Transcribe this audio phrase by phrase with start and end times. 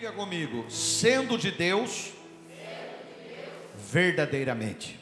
[0.00, 2.14] Diga comigo, sendo de Deus,
[3.76, 4.98] verdadeiramente.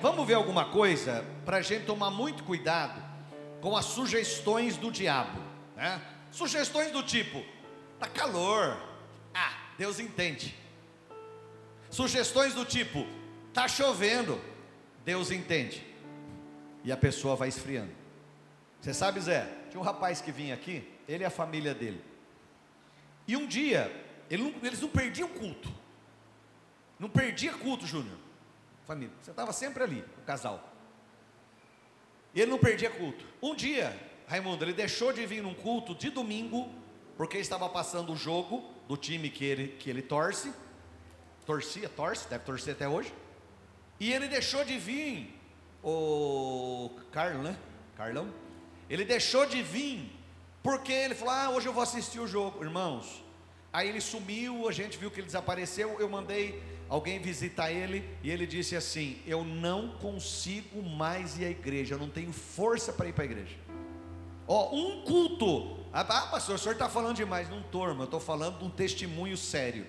[0.00, 3.02] Vamos ver alguma coisa para a gente tomar muito cuidado
[3.60, 5.42] com as sugestões do diabo,
[5.74, 6.00] né?
[6.30, 7.44] Sugestões do tipo,
[7.98, 8.80] tá calor,
[9.34, 10.54] ah, Deus entende.
[11.90, 13.04] Sugestões do tipo,
[13.52, 14.40] tá chovendo,
[15.04, 15.84] Deus entende.
[16.84, 17.90] E a pessoa vai esfriando.
[18.80, 22.00] Você sabe, Zé, tinha um rapaz que vinha aqui, ele e a família dele.
[23.28, 23.92] E um dia,
[24.30, 25.70] ele não, eles não perdiam culto.
[26.98, 28.16] Não perdia culto, Júnior.
[28.86, 30.72] Família, você estava sempre ali, o casal.
[32.34, 33.24] E ele não perdia culto.
[33.42, 33.94] Um dia,
[34.26, 36.72] Raimundo, ele deixou de vir num culto de domingo,
[37.16, 40.52] porque estava passando o jogo do time que ele, que ele torce.
[41.44, 43.12] Torcia, torce, deve torcer até hoje.
[44.00, 45.38] E ele deixou de vir,
[45.82, 47.58] o Carlos, né?
[47.96, 48.32] Carlão.
[48.88, 50.17] Ele deixou de vir,
[50.68, 52.62] porque ele falou: Ah, hoje eu vou assistir o jogo.
[52.62, 53.24] Irmãos,
[53.72, 55.96] aí ele sumiu, a gente viu que ele desapareceu.
[55.98, 61.50] Eu mandei alguém visitar ele e ele disse assim: Eu não consigo mais ir à
[61.50, 63.56] igreja, eu não tenho força para ir para a igreja.
[64.46, 65.78] Ó, um culto.
[65.90, 67.48] Ah, pastor, o senhor está falando demais.
[67.48, 69.86] Não irmão, eu estou falando de um testemunho sério.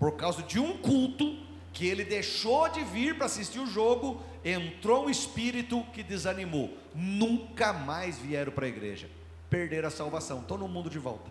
[0.00, 1.38] Por causa de um culto
[1.72, 6.76] que ele deixou de vir para assistir o jogo, entrou um espírito que desanimou.
[6.92, 9.08] Nunca mais vieram para a igreja.
[9.50, 10.40] Perderam a salvação.
[10.40, 11.30] Estou no mundo de volta.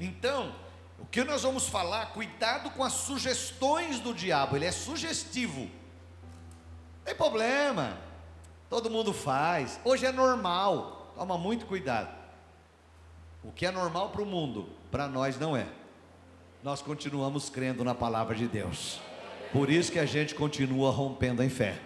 [0.00, 0.54] Então,
[0.98, 5.62] o que nós vamos falar, cuidado com as sugestões do diabo, ele é sugestivo.
[5.62, 7.98] Não tem problema,
[8.70, 12.14] todo mundo faz, hoje é normal, toma muito cuidado.
[13.42, 15.66] O que é normal para o mundo, para nós não é.
[16.62, 19.00] Nós continuamos crendo na palavra de Deus,
[19.52, 21.80] por isso que a gente continua rompendo em fé.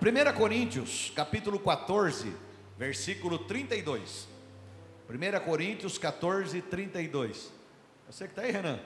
[0.00, 2.32] 1 Coríntios, capítulo 14,
[2.76, 4.28] versículo 32.
[5.08, 7.52] 1 Coríntios 14, 32.
[8.08, 8.80] Você que está aí, Renan?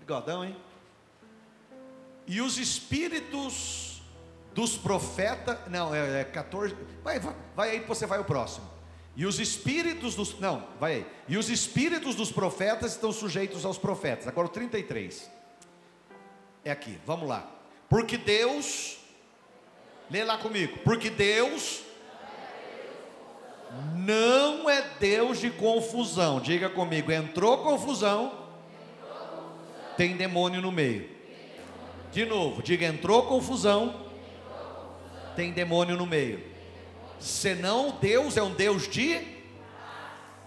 [0.00, 0.56] Bigodão, hein?
[2.26, 4.02] E os espíritos
[4.54, 5.58] dos profetas.
[5.68, 6.76] Não, é, é 14.
[7.02, 8.68] Vai, vai, vai aí, você vai o próximo.
[9.16, 10.38] E os espíritos dos.
[10.38, 11.06] Não, vai aí.
[11.26, 14.28] E os espíritos dos profetas estão sujeitos aos profetas.
[14.28, 15.30] Agora o 33.
[16.64, 17.50] É aqui, vamos lá.
[17.88, 18.98] Porque Deus.
[20.10, 20.78] Lê lá comigo.
[20.84, 21.82] Porque Deus
[23.94, 26.40] não é Deus de confusão.
[26.40, 28.32] Diga comigo, entrou confusão,
[29.96, 31.08] tem demônio no meio.
[32.12, 33.94] De novo, diga entrou confusão,
[35.36, 36.42] tem demônio no meio.
[37.18, 39.20] Senão Deus é um Deus de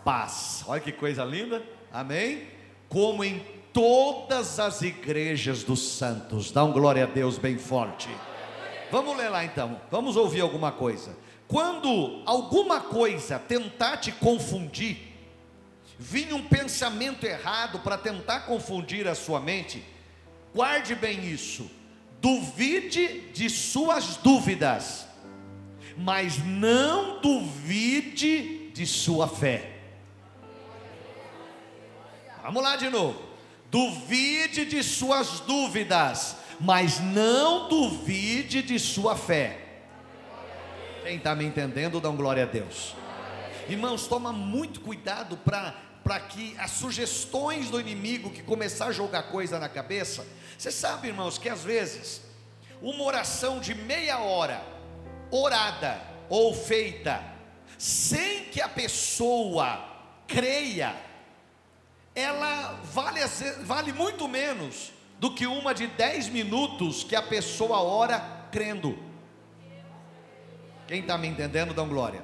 [0.03, 0.63] paz.
[0.67, 1.61] Olha que coisa linda.
[1.91, 2.47] Amém?
[2.89, 3.41] Como em
[3.73, 6.51] todas as igrejas dos santos.
[6.51, 8.09] Dá um glória a Deus bem forte.
[8.89, 9.79] Vamos ler lá então.
[9.89, 11.15] Vamos ouvir alguma coisa.
[11.51, 14.97] Quando alguma coisa tentar te confundir,
[15.99, 19.83] vinha um pensamento errado para tentar confundir a sua mente,
[20.55, 21.69] guarde bem isso.
[22.21, 25.05] Duvide de suas dúvidas,
[25.97, 29.77] mas não duvide de sua fé.
[32.43, 33.21] Vamos lá de novo.
[33.69, 39.60] Duvide de suas dúvidas, mas não duvide de sua fé.
[41.03, 42.95] Quem está me entendendo, dá um glória a Deus.
[43.67, 49.57] Irmãos, toma muito cuidado para que as sugestões do inimigo que começar a jogar coisa
[49.57, 50.25] na cabeça.
[50.57, 52.21] Você sabe, irmãos, que às vezes
[52.81, 54.63] uma oração de meia hora,
[55.31, 57.23] orada ou feita,
[57.79, 59.83] sem que a pessoa
[60.27, 60.95] creia,
[62.13, 63.21] ela vale,
[63.63, 69.10] vale muito menos do que uma de dez minutos que a pessoa ora crendo.
[70.91, 72.21] Quem está me entendendo, dá um glória.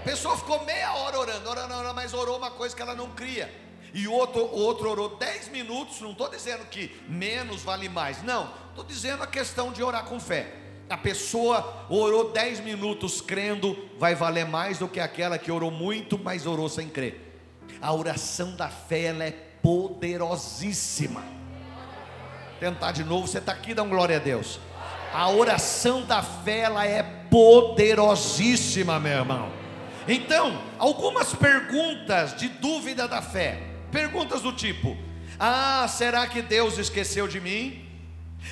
[0.00, 3.10] A pessoa ficou meia hora orando, orando, orando, mas orou uma coisa que ela não
[3.10, 3.52] cria.
[3.92, 8.84] E outro, outro orou 10 minutos, não estou dizendo que menos vale mais, não, estou
[8.84, 10.54] dizendo a questão de orar com fé.
[10.88, 16.16] A pessoa orou 10 minutos crendo, vai valer mais do que aquela que orou muito,
[16.16, 17.42] mas orou sem crer.
[17.82, 21.24] A oração da fé ela é poderosíssima.
[22.60, 24.60] Tentar de novo, você está aqui, dá um glória a Deus.
[25.12, 29.52] A oração da fé ela é poderosíssima, meu irmão.
[30.06, 33.60] Então, algumas perguntas de dúvida da fé.
[33.90, 34.96] Perguntas do tipo:
[35.38, 37.86] Ah, será que Deus esqueceu de mim?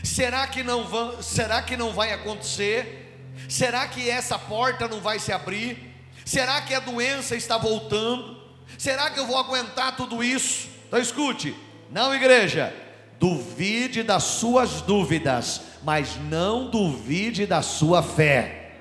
[0.02, 3.06] Será que não vai, será que não vai acontecer?
[3.48, 5.94] Será que essa porta não vai se abrir?
[6.24, 8.36] Será que a doença está voltando?
[8.76, 10.68] Será que eu vou aguentar tudo isso?
[10.86, 11.56] Então escute,
[11.90, 12.72] não igreja,
[13.18, 18.76] duvide das suas dúvidas, mas não duvide da sua fé.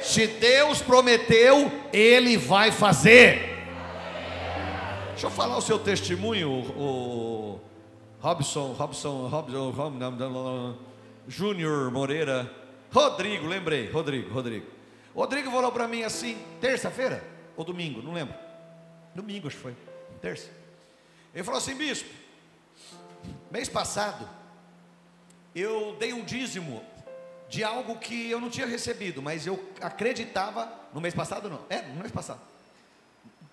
[0.00, 3.56] Se Deus prometeu, Ele vai fazer.
[5.10, 7.60] Deixa eu falar o seu testemunho, o
[8.20, 10.74] Robson, Robson, Robson, Robson
[11.28, 12.50] Júnior Moreira,
[12.92, 14.66] Rodrigo, lembrei, Rodrigo, Rodrigo.
[15.14, 17.24] Rodrigo falou para mim assim, terça-feira
[17.56, 18.34] ou domingo, não lembro.
[19.14, 19.74] Domingo acho que foi,
[20.20, 20.48] terça.
[21.34, 22.08] Ele falou assim, bispo,
[23.50, 24.28] mês passado
[25.54, 26.84] eu dei um dízimo
[27.48, 31.82] de algo que eu não tinha recebido, mas eu acreditava, no mês passado não, é,
[31.82, 32.40] no mês passado,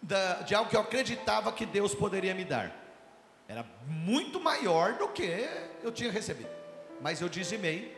[0.01, 2.75] da, de algo que eu acreditava que Deus poderia me dar.
[3.47, 5.47] Era muito maior do que
[5.81, 6.49] eu tinha recebido.
[7.01, 7.95] Mas eu dizimei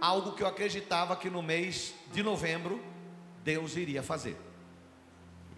[0.00, 2.82] algo que eu acreditava que no mês de novembro
[3.44, 4.36] Deus iria fazer.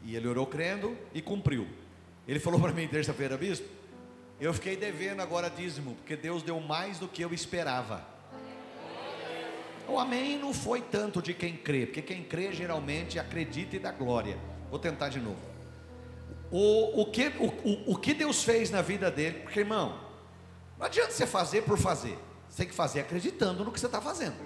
[0.05, 1.67] E ele orou crendo e cumpriu.
[2.27, 3.69] Ele falou para mim terça-feira, bispo,
[4.41, 8.07] eu fiquei devendo agora dízimo, porque Deus deu mais do que eu esperava.
[9.89, 13.91] O amém não foi tanto de quem crê, porque quem crê geralmente acredita e dá
[13.91, 14.39] glória.
[14.71, 15.41] Vou tentar de novo.
[16.51, 19.99] O, o, que, o, o, que Deus fez na vida dele, porque irmão,
[20.79, 22.19] não adianta você fazer por fazer,
[22.49, 24.37] você tem que fazer acreditando no que você está fazendo.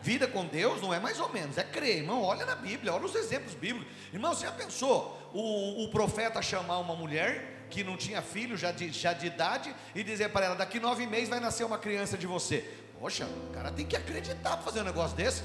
[0.00, 2.22] Vida com Deus não é mais ou menos, é crer, irmão.
[2.22, 3.92] Olha na Bíblia, olha os exemplos bíblicos.
[4.12, 8.72] Irmão, você já pensou o, o profeta chamar uma mulher que não tinha filho, já
[8.72, 12.16] de, já de idade, e dizer para ela: daqui nove meses vai nascer uma criança
[12.16, 12.64] de você?
[12.98, 15.42] Poxa, o cara tem que acreditar para fazer um negócio desse.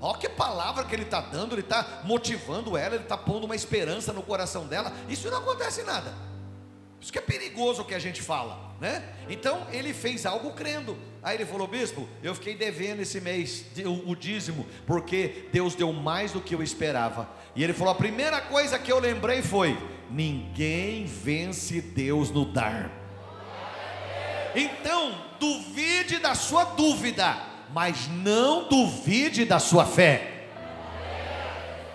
[0.00, 3.56] Olha que palavra que ele está dando, ele está motivando ela, ele está pondo uma
[3.56, 4.92] esperança no coração dela.
[5.08, 6.12] Isso não acontece nada.
[7.00, 9.06] Isso que é perigoso o que a gente fala, né?
[9.28, 10.96] Então ele fez algo crendo.
[11.22, 13.66] Aí ele falou, bispo, eu fiquei devendo esse mês
[14.06, 17.28] o, dízimo, porque Deus deu mais do que eu esperava.
[17.54, 19.78] E ele falou: a primeira coisa que eu lembrei foi:
[20.10, 22.90] ninguém vence Deus no dar.
[24.54, 30.30] Então, duvide da sua dúvida mas não duvide da sua fé.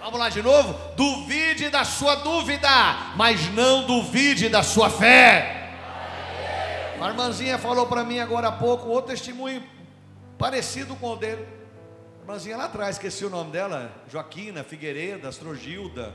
[0.01, 0.77] Vamos lá de novo?
[0.97, 2.69] Duvide da sua dúvida,
[3.15, 5.55] mas não duvide da sua fé.
[6.99, 9.63] A irmãzinha falou para mim agora há pouco outro testemunho
[10.37, 11.47] parecido com o dele.
[12.29, 16.13] Irmãzinha lá atrás, esqueci o nome dela: Joaquina, Figueiredo, Astrogilda,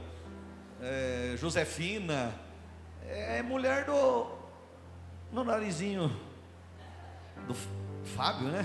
[0.81, 2.33] é, Josefina.
[3.05, 4.31] É mulher do.
[5.33, 6.09] no narizinho
[7.49, 7.55] do
[8.15, 8.65] Fábio, né?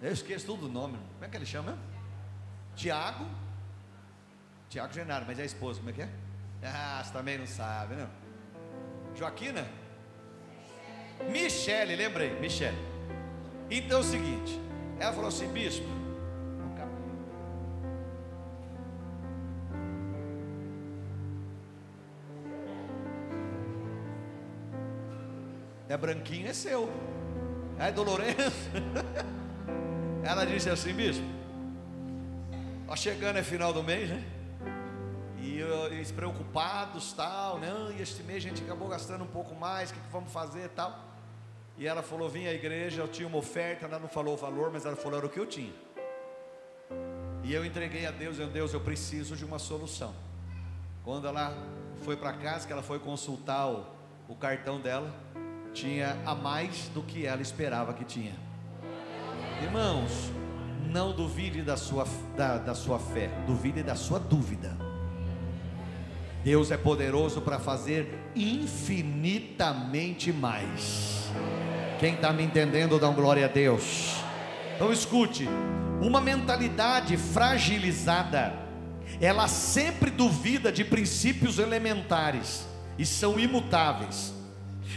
[0.00, 0.96] Eu esqueço tudo o nome.
[1.14, 1.76] Como é que ele chama?
[2.76, 3.26] Tiago.
[4.68, 6.08] Tiago Genaro, mas é a esposa, como é que é?
[6.62, 8.08] Ah, você também não sabe, não.
[9.16, 9.66] Joaquina?
[11.28, 12.78] Michele, lembrei, Michele.
[13.68, 14.60] Então é o seguinte,
[15.00, 15.97] ela falou assim, bispo.
[25.88, 26.90] É branquinho, é seu.
[27.78, 28.70] É do Lourenço.
[30.22, 31.24] Ela disse assim, bispo,
[32.86, 34.24] ó, chegando é final do mês, né?
[35.40, 39.90] E eles preocupados, tal, não, e este mês a gente acabou gastando um pouco mais,
[39.90, 41.08] o que, que vamos fazer tal.
[41.78, 44.70] E ela falou, vim à igreja, eu tinha uma oferta, ela não falou o valor,
[44.72, 45.72] mas ela falou, era o que eu tinha.
[47.44, 50.12] E eu entreguei a Deus, eu, Deus, eu preciso de uma solução.
[51.04, 51.56] Quando ela
[52.02, 53.86] foi para casa, que ela foi consultar o,
[54.28, 55.14] o cartão dela,
[55.80, 58.34] tinha a mais do que ela esperava que tinha.
[59.62, 60.32] Irmãos,
[60.90, 62.04] não duvide da sua,
[62.36, 64.76] da, da sua fé, duvide da sua dúvida.
[66.42, 71.30] Deus é poderoso para fazer infinitamente mais.
[72.00, 74.16] Quem está me entendendo, dá um glória a Deus.
[74.74, 75.48] Então escute:
[76.00, 78.52] uma mentalidade fragilizada,
[79.20, 82.66] ela sempre duvida de princípios elementares
[82.98, 84.37] e são imutáveis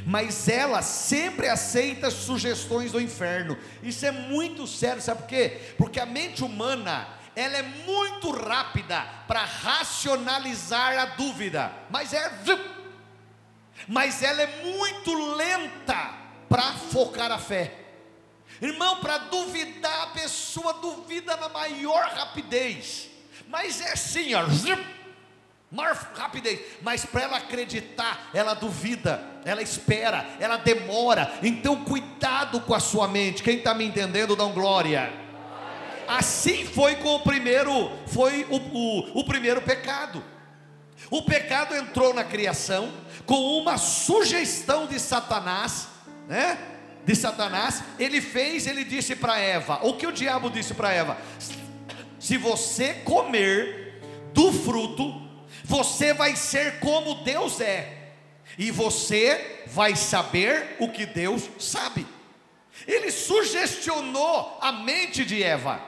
[0.05, 3.57] mas ela sempre aceita sugestões do inferno.
[3.83, 5.59] Isso é muito sério, sabe por quê?
[5.77, 12.31] Porque a mente humana, ela é muito rápida para racionalizar a dúvida, mas é
[13.87, 16.13] mas ela é muito lenta
[16.47, 17.75] para focar a fé.
[18.61, 23.09] Irmão, para duvidar, a pessoa duvida na maior rapidez.
[23.47, 24.45] Mas é assim, ó
[25.71, 31.31] maior rapidez, mas para ela acreditar, ela duvida, ela espera, ela demora.
[31.41, 33.41] Então, cuidado com a sua mente.
[33.41, 35.13] Quem está me entendendo, dá um glória.
[36.07, 40.21] Assim foi com o primeiro, foi o, o, o primeiro pecado.
[41.09, 42.91] O pecado entrou na criação
[43.25, 45.87] com uma sugestão de Satanás,
[46.27, 46.57] né?
[47.05, 51.17] De Satanás, ele fez, ele disse para Eva: o que o diabo disse para Eva?
[52.19, 53.99] Se você comer
[54.33, 55.30] do fruto,
[55.63, 58.13] você vai ser como Deus é,
[58.57, 62.05] e você vai saber o que Deus sabe.
[62.87, 65.81] Ele sugestionou a mente de Eva,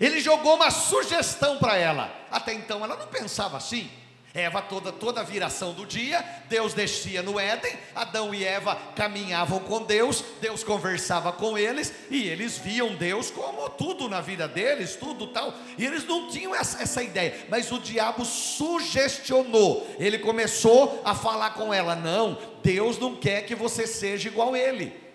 [0.00, 2.14] ele jogou uma sugestão para ela.
[2.30, 3.90] Até então ela não pensava assim,
[4.38, 9.58] Eva, toda, toda a viração do dia, Deus descia no Éden, Adão e Eva caminhavam
[9.60, 14.96] com Deus, Deus conversava com eles, e eles viam Deus como tudo na vida deles,
[14.96, 21.02] tudo tal, e eles não tinham essa, essa ideia, mas o diabo sugestionou, ele começou
[21.04, 25.07] a falar com ela: não, Deus não quer que você seja igual a ele.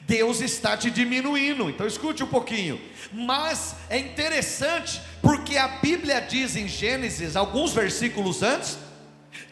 [0.00, 1.68] Deus está te diminuindo.
[1.68, 2.80] Então escute um pouquinho.
[3.12, 8.78] Mas é interessante porque a Bíblia diz em Gênesis, alguns versículos antes,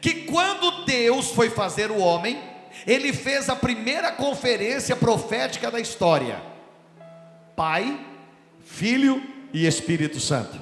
[0.01, 2.41] que quando Deus foi fazer o homem,
[2.87, 6.41] ele fez a primeira conferência profética da história.
[7.55, 7.99] Pai,
[8.65, 10.61] Filho e Espírito Santo.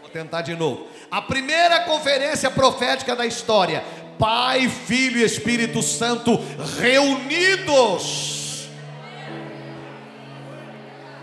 [0.00, 0.88] Vou tentar de novo.
[1.10, 3.82] A primeira conferência profética da história.
[4.20, 6.38] Pai, Filho e Espírito Santo
[6.78, 8.68] reunidos.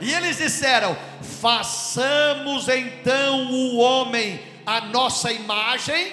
[0.01, 6.11] E eles disseram: façamos então o homem a nossa imagem,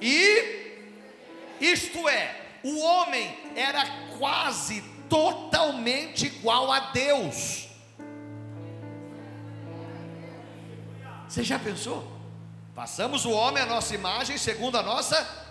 [0.00, 0.76] e
[1.60, 3.84] isto é, o homem era
[4.16, 7.66] quase totalmente igual a Deus.
[11.26, 12.13] Você já pensou?
[12.74, 15.44] Façamos o homem a nossa imagem, segundo a nossa.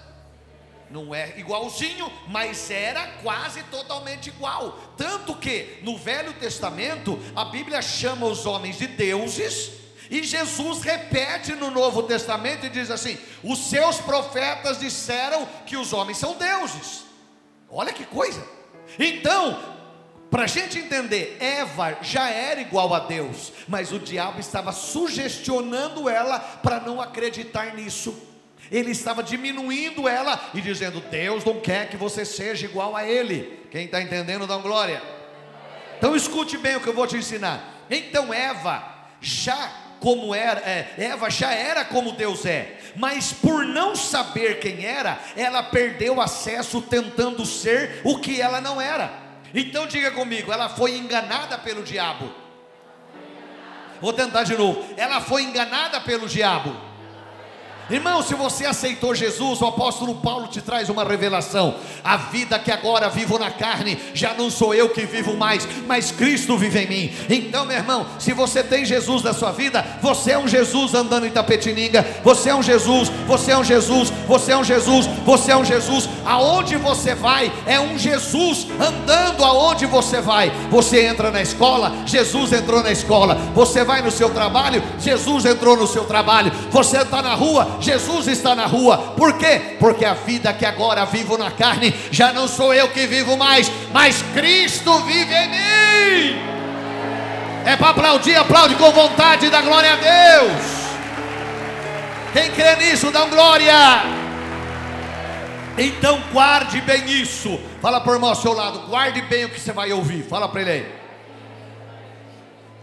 [0.90, 4.78] Não é igualzinho, mas era quase totalmente igual.
[4.98, 9.72] Tanto que no Velho Testamento a Bíblia chama os homens de deuses,
[10.12, 15.94] e Jesus repete no Novo Testamento e diz assim: os seus profetas disseram que os
[15.94, 17.06] homens são deuses.
[17.70, 18.46] Olha que coisa.
[19.00, 19.73] Então,
[20.34, 26.10] para a gente entender, Eva já era igual a Deus, mas o diabo estava sugestionando
[26.10, 28.20] ela para não acreditar nisso.
[28.72, 33.60] Ele estava diminuindo ela e dizendo: Deus não quer que você seja igual a Ele.
[33.70, 35.04] Quem está entendendo, dá glória.
[36.00, 37.86] Então escute bem o que eu vou te ensinar.
[37.88, 38.84] Então Eva
[39.22, 44.84] já como era, é, Eva já era como Deus é, mas por não saber quem
[44.84, 49.23] era, ela perdeu acesso tentando ser o que ela não era.
[49.54, 52.30] Então diga comigo, ela foi enganada pelo diabo.
[54.02, 54.84] Vou tentar de novo.
[54.98, 56.76] Ela foi enganada pelo diabo.
[57.90, 61.76] Irmão, se você aceitou Jesus, o apóstolo Paulo te traz uma revelação.
[62.02, 66.10] A vida que agora vivo na carne, já não sou eu que vivo mais, mas
[66.10, 67.14] Cristo vive em mim.
[67.30, 71.26] Então, meu irmão, se você tem Jesus na sua vida, você é um Jesus andando
[71.26, 75.52] em Tapetininga, você é um Jesus, você é um Jesus, você é um Jesus, você
[75.52, 76.08] é um Jesus.
[76.26, 80.52] Aonde você vai, é um Jesus andando aonde você vai.
[80.70, 83.36] Você entra na escola, Jesus entrou na escola.
[83.54, 86.52] Você vai no seu trabalho, Jesus entrou no seu trabalho.
[86.72, 88.98] Você está na rua, Jesus está na rua.
[89.18, 89.78] Por quê?
[89.80, 93.72] Porque a vida que agora vivo na carne, já não sou eu que vivo mais,
[93.92, 96.54] mas Cristo vive em mim.
[97.66, 100.84] É para aplaudir, aplaude com vontade, da glória a Deus.
[102.34, 104.23] Quem crê nisso, dá um glória.
[105.78, 107.60] Então guarde bem isso.
[107.82, 110.24] Fala para o irmão ao seu lado, guarde bem o que você vai ouvir.
[110.24, 111.04] Fala para ele aí.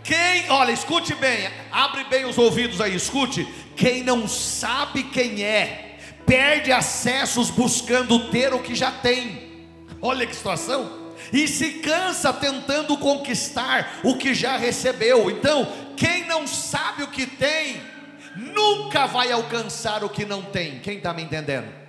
[0.03, 3.47] Quem, olha, escute bem, abre bem os ouvidos aí, escute.
[3.77, 9.69] Quem não sabe quem é, perde acessos buscando ter o que já tem.
[10.03, 10.99] Olha que situação.
[11.33, 15.31] E se cansa tentando conquistar o que já recebeu.
[15.31, 17.81] Então, quem não sabe o que tem,
[18.35, 20.81] nunca vai alcançar o que não tem.
[20.81, 21.80] Quem está me entendendo?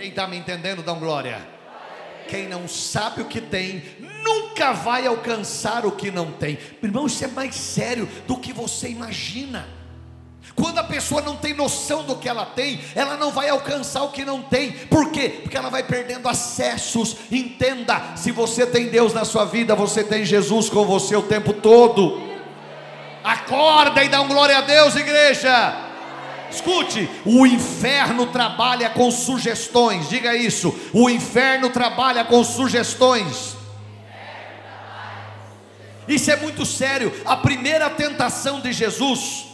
[0.00, 1.46] Quem está me entendendo, dá um glória.
[2.26, 3.82] Quem não sabe o que tem,
[4.24, 6.58] nunca vai alcançar o que não tem.
[6.82, 9.68] Irmão, isso é mais sério do que você imagina.
[10.54, 14.10] Quando a pessoa não tem noção do que ela tem, ela não vai alcançar o
[14.10, 14.72] que não tem.
[14.72, 15.40] Por quê?
[15.42, 17.14] Porque ela vai perdendo acessos.
[17.30, 21.52] Entenda: se você tem Deus na sua vida, você tem Jesus com você o tempo
[21.52, 22.22] todo.
[23.22, 25.89] Acorda e dá um glória a Deus, igreja.
[26.50, 30.74] Escute, o inferno trabalha com sugestões, diga isso.
[30.92, 33.56] O inferno trabalha com sugestões.
[36.08, 37.12] Isso é muito sério.
[37.24, 39.46] A primeira tentação de Jesus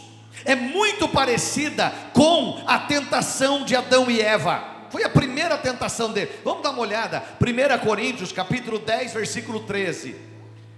[0.43, 4.63] é muito parecida com a tentação de Adão e Eva.
[4.89, 6.31] Foi a primeira tentação dele.
[6.43, 7.23] Vamos dar uma olhada.
[7.39, 10.15] 1 Coríntios, capítulo 10, versículo 13.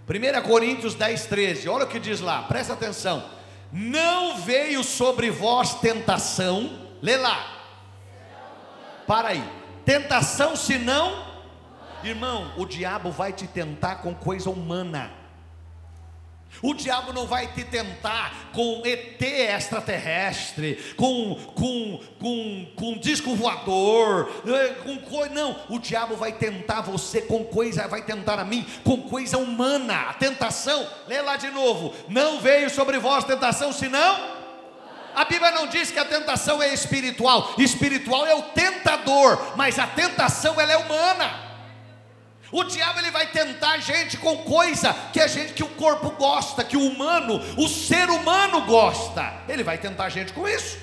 [0.09, 1.69] 1 Coríntios 10, 13.
[1.69, 3.38] Olha o que diz lá, presta atenção.
[3.71, 7.57] Não veio sobre vós tentação, lê lá.
[9.05, 9.43] Para aí.
[9.85, 11.25] Tentação senão,
[12.03, 15.18] irmão, o diabo vai te tentar com coisa humana.
[16.61, 24.29] O diabo não vai te tentar com ET extraterrestre, com, com, com, com disco voador,
[24.45, 25.33] eh, com coisa.
[25.33, 30.09] Não, o diabo vai tentar você com coisa, vai tentar a mim com coisa humana.
[30.09, 31.93] A tentação, lê lá de novo.
[32.09, 34.39] Não veio sobre vós tentação, senão.
[35.15, 37.53] A Bíblia não diz que a tentação é espiritual.
[37.57, 41.48] Espiritual é o tentador, mas a tentação ela é humana.
[42.51, 46.09] O diabo ele vai tentar a gente com coisa que a gente que o corpo
[46.11, 49.33] gosta, que o humano, o ser humano gosta.
[49.47, 50.77] Ele vai tentar a gente com isso.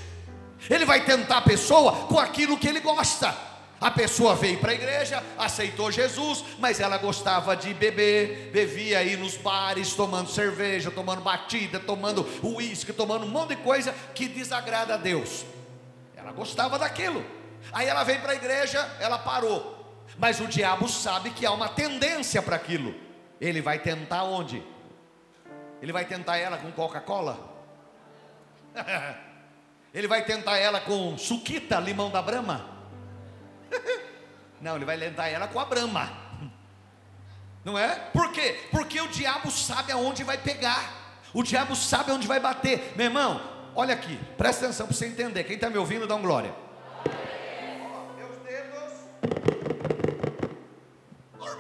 [0.71, 3.37] Ele vai tentar a pessoa com aquilo que ele gosta.
[3.81, 9.17] A pessoa veio para a igreja, aceitou Jesus, mas ela gostava de beber, bebia aí
[9.17, 14.95] nos bares, tomando cerveja, tomando batida, tomando uísque, tomando um monte de coisa que desagrada
[14.95, 15.45] a Deus.
[16.17, 17.23] Ela gostava daquilo.
[17.71, 19.76] Aí ela veio para a igreja, ela parou.
[20.19, 22.95] Mas o diabo sabe que há uma tendência para aquilo.
[23.41, 24.63] Ele vai tentar onde?
[25.83, 27.55] Ele vai tentar ela com Coca-Cola?
[29.93, 32.69] Ele vai tentar ela com suquita, limão da Brama?
[34.61, 36.13] Não, ele vai tentar ela com a Brama.
[37.65, 37.95] Não é?
[38.13, 38.61] Por quê?
[38.71, 41.19] Porque o diabo sabe aonde vai pegar.
[41.33, 42.93] O diabo sabe aonde vai bater.
[42.95, 43.41] Meu irmão,
[43.75, 45.45] olha aqui, presta atenção para você entender.
[45.45, 46.55] Quem está me ouvindo, dá um glória.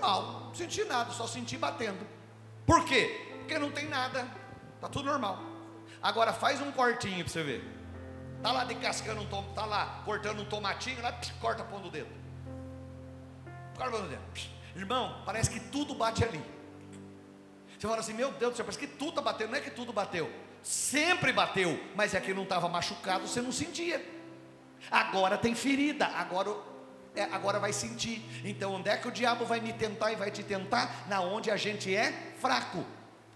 [0.07, 2.07] Normal, não senti nada, só senti batendo.
[2.65, 3.39] Por quê?
[3.41, 4.27] Porque não tem nada.
[4.81, 5.43] Tá tudo normal.
[6.01, 7.65] Agora faz um cortinho para você ver.
[8.37, 11.85] Está lá descascando um tom, está lá cortando um tomatinho, lá, psh, corta a ponta
[11.85, 12.11] do dedo.
[13.77, 14.23] Corta a do dedo.
[14.33, 14.49] Psh.
[14.77, 16.41] Irmão, parece que tudo bate ali.
[17.77, 19.51] Você fala assim, meu Deus do céu, parece que tudo está batendo.
[19.51, 20.31] Não é que tudo bateu.
[20.63, 24.05] Sempre bateu, mas é que não estava machucado, você não sentia.
[24.89, 26.55] Agora tem ferida, agora,
[27.17, 28.23] é, agora vai sentir.
[28.45, 31.07] Então, onde é que o diabo vai me tentar e vai te tentar?
[31.09, 32.85] Na onde a gente é fraco.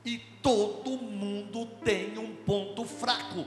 [0.04, 3.44] E todo mundo tem um ponto fraco.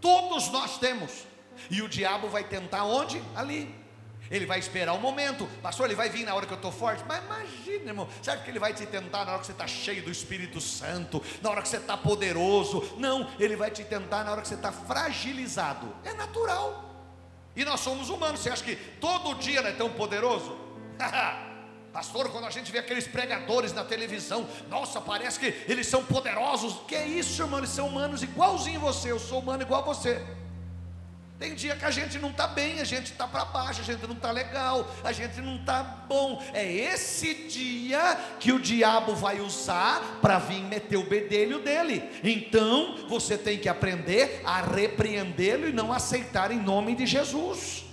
[0.00, 1.24] Todos nós temos.
[1.70, 3.22] E o diabo vai tentar onde?
[3.34, 3.86] Ali.
[4.30, 5.86] Ele vai esperar o um momento, pastor.
[5.86, 7.04] Ele vai vir na hora que eu estou forte.
[7.06, 10.02] Mas imagina, irmão, sabe que ele vai te tentar na hora que você está cheio
[10.02, 12.82] do Espírito Santo, na hora que você está poderoso?
[12.98, 15.94] Não, ele vai te tentar na hora que você está fragilizado.
[16.04, 16.95] É natural.
[17.56, 18.40] E nós somos humanos.
[18.40, 20.56] Você acha que todo dia não é tão poderoso?
[21.92, 26.80] Pastor, quando a gente vê aqueles pregadores na televisão, nossa, parece que eles são poderosos.
[26.86, 27.58] Que é isso, irmão?
[27.58, 29.10] Eles são humanos igualzinho você.
[29.10, 30.22] Eu sou humano igual a você.
[31.38, 34.06] Tem dia que a gente não está bem, a gente está para baixo, a gente
[34.06, 36.42] não está legal, a gente não está bom.
[36.54, 42.02] É esse dia que o diabo vai usar para vir meter o bedelho dele.
[42.24, 47.84] Então você tem que aprender a repreendê-lo e não aceitar em nome de Jesus.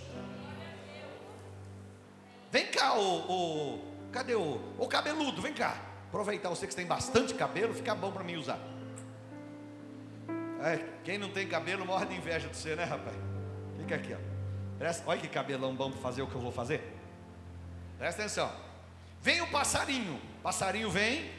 [2.50, 3.80] Vem cá, o,
[4.14, 5.42] Cadê o, o cabeludo?
[5.42, 5.76] Vem cá.
[6.08, 8.60] Aproveitar você que tem bastante cabelo, fica bom para mim usar.
[10.62, 13.33] É, quem não tem cabelo morre de inveja de você, né, rapaz?
[13.94, 14.78] Fica aqui, ó.
[14.78, 16.82] Presta, olha que cabelão bom para fazer o que eu vou fazer.
[17.98, 18.52] Presta atenção.
[19.22, 20.20] Vem o passarinho.
[20.42, 21.32] Passarinho vem.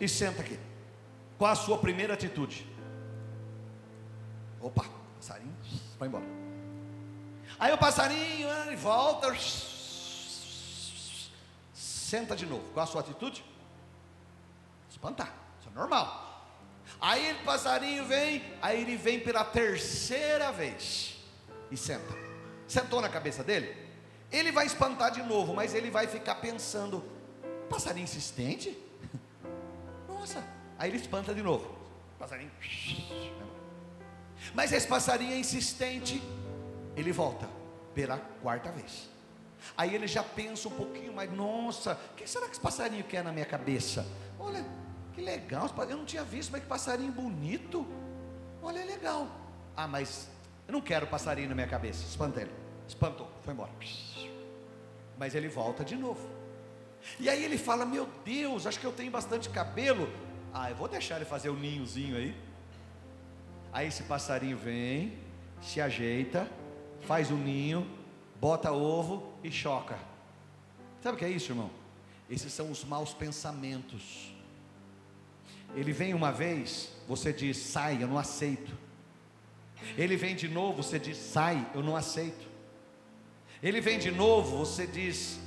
[0.00, 0.58] E senta aqui.
[1.38, 2.66] Qual a sua primeira atitude?
[4.60, 4.84] Opa,
[5.16, 5.54] passarinho,
[5.98, 6.24] vai embora.
[7.58, 9.34] Aí o passarinho ele volta,
[11.74, 12.64] senta de novo.
[12.72, 13.44] Qual a sua atitude?
[14.88, 16.25] Espantar, isso é normal.
[17.00, 21.16] Aí o passarinho vem, aí ele vem pela terceira vez
[21.70, 22.14] e senta.
[22.66, 23.74] Sentou na cabeça dele?
[24.32, 27.04] Ele vai espantar de novo, mas ele vai ficar pensando:
[27.68, 28.76] passarinho insistente?
[30.08, 30.42] Nossa,
[30.78, 31.76] aí ele espanta de novo.
[32.18, 32.50] Passarinho.
[34.54, 36.22] Mas esse passarinho é insistente
[36.96, 37.48] ele volta
[37.94, 39.08] pela quarta vez.
[39.76, 43.22] Aí ele já pensa um pouquinho mais, nossa, o que será que esse passarinho quer
[43.22, 44.06] na minha cabeça?
[44.38, 44.64] Olha,
[45.16, 47.86] que legal, eu não tinha visto, mas que passarinho bonito.
[48.62, 49.26] Olha, é legal.
[49.74, 50.28] Ah, mas
[50.68, 52.04] eu não quero passarinho na minha cabeça.
[52.04, 52.50] Espanta ele.
[52.86, 53.72] Espantou, foi embora.
[55.18, 56.28] Mas ele volta de novo.
[57.18, 60.06] E aí ele fala: Meu Deus, acho que eu tenho bastante cabelo.
[60.52, 62.36] Ah, eu vou deixar ele fazer o um ninhozinho aí.
[63.72, 65.18] Aí esse passarinho vem,
[65.62, 66.46] se ajeita,
[67.06, 67.90] faz um ninho,
[68.38, 69.98] bota ovo e choca.
[71.02, 71.70] Sabe o que é isso, irmão?
[72.28, 74.35] Esses são os maus pensamentos.
[75.74, 78.72] Ele vem uma vez, você diz, sai, eu não aceito.
[79.96, 82.46] Ele vem de novo, você diz, sai, eu não aceito.
[83.62, 85.38] Ele vem de novo, você diz,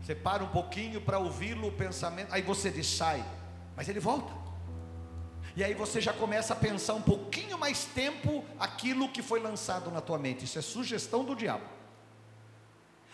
[0.00, 3.24] você para um pouquinho para ouvi-lo, o pensamento, aí você diz, sai,
[3.76, 4.32] mas ele volta.
[5.56, 9.90] E aí você já começa a pensar um pouquinho mais tempo aquilo que foi lançado
[9.90, 10.44] na tua mente.
[10.44, 11.64] Isso é sugestão do diabo.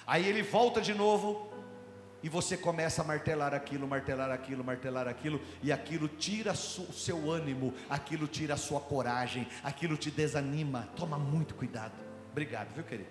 [0.07, 1.53] Aí ele volta de novo
[2.23, 7.31] e você começa a martelar aquilo, martelar aquilo, martelar aquilo, e aquilo tira o seu
[7.31, 10.89] ânimo, aquilo tira a sua coragem, aquilo te desanima.
[10.97, 11.95] Toma muito cuidado.
[12.31, 13.09] Obrigado, viu, querido?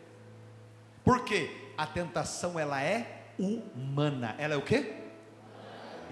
[1.03, 4.35] Porque a tentação ela é humana.
[4.37, 4.93] Ela é o quê?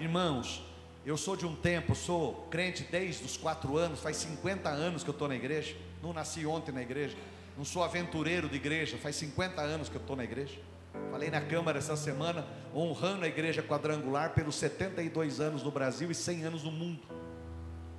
[0.00, 0.64] Irmãos,
[1.08, 5.08] Eu sou de um tempo, sou crente desde os quatro anos, faz 50 anos que
[5.08, 5.74] eu estou na igreja.
[6.02, 7.16] Não nasci ontem na igreja,
[7.56, 10.58] não sou aventureiro de igreja, faz 50 anos que eu estou na igreja.
[11.10, 16.14] Falei na Câmara essa semana, honrando a igreja quadrangular pelos 72 anos no Brasil e
[16.14, 17.00] 100 anos no mundo.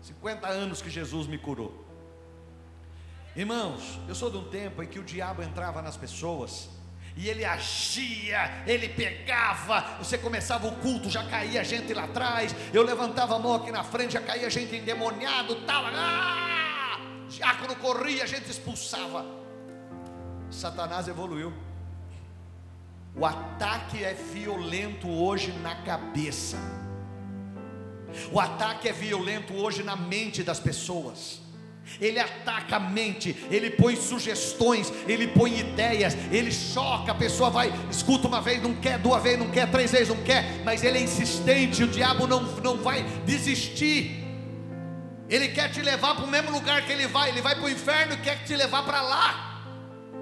[0.02, 1.86] 50 anos que Jesus me curou.
[3.36, 6.70] Irmãos, eu sou de um tempo em que o diabo entrava nas pessoas
[7.16, 12.82] e ele agia, ele pegava, você começava o culto, já caía gente lá atrás, eu
[12.84, 17.00] levantava a mão aqui na frente, já caía gente endemoniado, tal, ah!
[17.30, 19.26] diácono corria, a gente expulsava.
[20.50, 21.54] Satanás evoluiu.
[23.20, 26.58] O ataque é violento hoje na cabeça.
[28.32, 31.42] O ataque é violento hoje na mente das pessoas
[32.00, 37.74] ele ataca a mente, ele põe sugestões, ele põe ideias, ele choca, a pessoa vai,
[37.90, 41.00] escuta uma vez, não quer, duas vezes, não quer, três vezes, não quer, mas ele
[41.00, 44.24] é insistente, o diabo não, não vai desistir.
[45.28, 47.70] Ele quer te levar para o mesmo lugar que ele vai, ele vai para o
[47.70, 49.49] inferno e quer te levar para lá.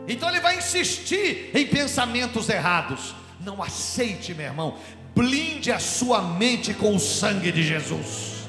[0.07, 3.13] Então ele vai insistir em pensamentos errados.
[3.41, 4.77] Não aceite, meu irmão.
[5.13, 8.47] Blinde a sua mente com o sangue de Jesus.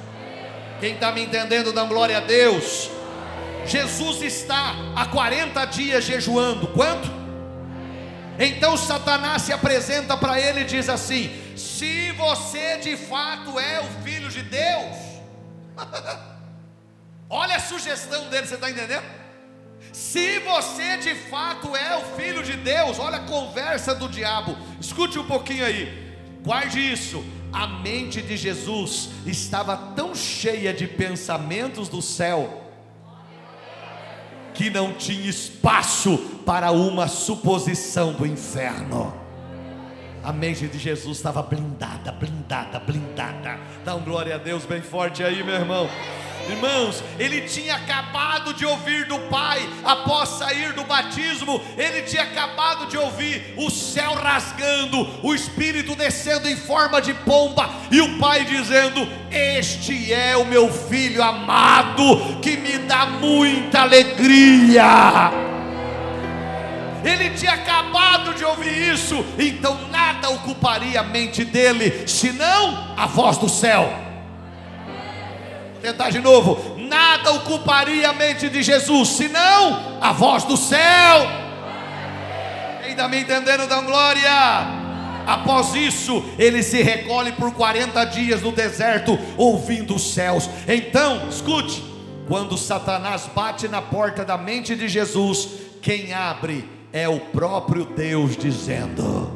[0.78, 2.90] Quem está me entendendo, dá glória a Deus.
[3.66, 6.68] Jesus está há 40 dias jejuando.
[6.68, 7.18] Quanto?
[8.38, 14.02] Então Satanás se apresenta para ele e diz assim: Se você de fato é o
[14.04, 14.96] filho de Deus,
[17.28, 19.17] olha a sugestão dele, você está entendendo?
[19.92, 25.18] Se você de fato é o filho de Deus, olha a conversa do diabo, escute
[25.18, 27.24] um pouquinho aí, guarde isso.
[27.52, 32.64] A mente de Jesus estava tão cheia de pensamentos do céu,
[34.52, 39.27] que não tinha espaço para uma suposição do inferno.
[40.22, 43.58] A mente de Jesus estava blindada, blindada, blindada.
[43.84, 45.88] Dá um glória a Deus bem forte aí, meu irmão.
[46.48, 52.86] Irmãos, ele tinha acabado de ouvir do Pai, após sair do batismo, ele tinha acabado
[52.86, 58.46] de ouvir o céu rasgando, o Espírito descendo em forma de pomba, e o Pai
[58.46, 65.57] dizendo: Este é o meu filho amado, que me dá muita alegria.
[67.08, 73.38] Ele tinha acabado de ouvir isso, então nada ocuparia a mente dele, senão a voz
[73.38, 74.08] do céu
[75.80, 76.76] tentar de novo.
[76.76, 81.26] Nada ocuparia a mente de Jesus, senão a voz do céu.
[82.84, 84.30] Ainda me entendendo, dão glória.
[85.26, 90.48] Após isso, ele se recolhe por 40 dias no deserto, ouvindo os céus.
[90.66, 91.84] Então, escute:
[92.26, 95.48] quando Satanás bate na porta da mente de Jesus,
[95.82, 99.32] quem abre é o próprio Deus dizendo: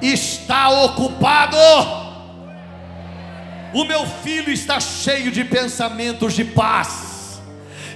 [0.00, 1.56] Está ocupado
[3.72, 7.40] o meu filho está cheio de pensamentos de paz.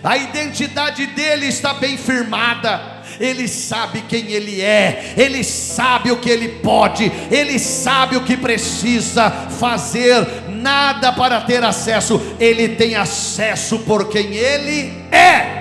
[0.03, 2.95] A identidade dele está bem firmada.
[3.19, 8.37] Ele sabe quem ele é, ele sabe o que ele pode, ele sabe o que
[8.37, 15.54] precisa fazer, nada para ter acesso, ele tem acesso por quem ele é.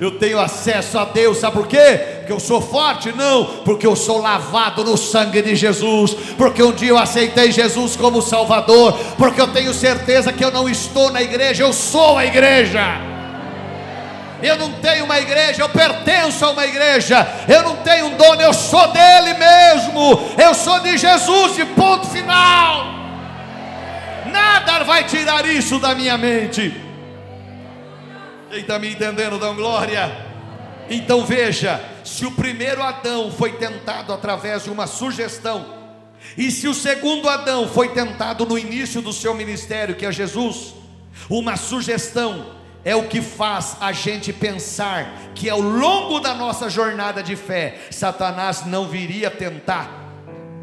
[0.00, 2.18] Eu tenho acesso a Deus, sabe por quê?
[2.18, 3.10] Porque eu sou forte?
[3.10, 7.96] Não, porque eu sou lavado no sangue de Jesus, porque um dia eu aceitei Jesus
[7.96, 12.24] como Salvador, porque eu tenho certeza que eu não estou na igreja, eu sou a
[12.24, 12.80] igreja.
[14.40, 17.26] Eu não tenho uma igreja, eu pertenço a uma igreja.
[17.48, 20.20] Eu não tenho um dono, eu sou dele mesmo.
[20.40, 22.94] Eu sou de Jesus, de ponto final.
[24.26, 26.87] Nada vai tirar isso da minha mente.
[28.50, 30.10] Quem está me entendendo, dão glória.
[30.88, 35.66] Então veja: se o primeiro Adão foi tentado através de uma sugestão,
[36.36, 40.74] e se o segundo Adão foi tentado no início do seu ministério, que é Jesus,
[41.28, 47.22] uma sugestão é o que faz a gente pensar que ao longo da nossa jornada
[47.22, 49.90] de fé, Satanás não viria tentar